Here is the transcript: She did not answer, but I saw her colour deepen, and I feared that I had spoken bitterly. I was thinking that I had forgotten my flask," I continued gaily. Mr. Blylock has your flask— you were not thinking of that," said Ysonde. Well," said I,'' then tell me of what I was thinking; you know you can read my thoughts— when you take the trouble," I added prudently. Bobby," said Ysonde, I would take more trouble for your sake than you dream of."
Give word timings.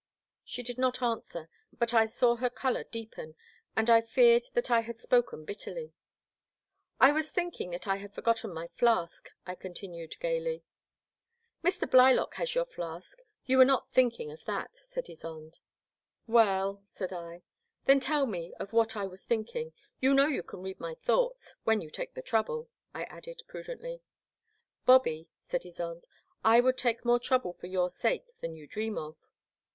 She 0.43 0.63
did 0.63 0.79
not 0.79 1.03
answer, 1.03 1.47
but 1.77 1.93
I 1.93 2.07
saw 2.07 2.37
her 2.37 2.49
colour 2.49 2.83
deepen, 2.85 3.35
and 3.75 3.87
I 3.87 4.01
feared 4.01 4.47
that 4.55 4.71
I 4.71 4.79
had 4.79 4.97
spoken 4.97 5.45
bitterly. 5.45 5.93
I 6.99 7.11
was 7.11 7.29
thinking 7.31 7.69
that 7.69 7.87
I 7.87 7.97
had 7.97 8.15
forgotten 8.15 8.51
my 8.51 8.69
flask," 8.69 9.29
I 9.45 9.53
continued 9.53 10.15
gaily. 10.19 10.63
Mr. 11.63 11.87
Blylock 11.87 12.33
has 12.37 12.55
your 12.55 12.65
flask— 12.65 13.21
you 13.45 13.59
were 13.59 13.63
not 13.63 13.91
thinking 13.91 14.31
of 14.31 14.43
that," 14.45 14.75
said 14.89 15.05
Ysonde. 15.05 15.59
Well," 16.25 16.81
said 16.87 17.13
I,'' 17.13 17.43
then 17.85 17.99
tell 17.99 18.25
me 18.25 18.53
of 18.59 18.73
what 18.73 18.95
I 18.97 19.05
was 19.05 19.23
thinking; 19.23 19.71
you 19.99 20.15
know 20.15 20.25
you 20.25 20.41
can 20.41 20.63
read 20.63 20.79
my 20.79 20.95
thoughts— 20.95 21.55
when 21.63 21.79
you 21.79 21.91
take 21.91 22.15
the 22.15 22.23
trouble," 22.23 22.71
I 22.91 23.03
added 23.03 23.43
prudently. 23.47 24.01
Bobby," 24.83 25.27
said 25.39 25.61
Ysonde, 25.63 26.05
I 26.43 26.59
would 26.59 26.79
take 26.79 27.05
more 27.05 27.19
trouble 27.19 27.53
for 27.53 27.67
your 27.67 27.91
sake 27.91 28.25
than 28.39 28.55
you 28.55 28.65
dream 28.65 28.97
of." 28.97 29.15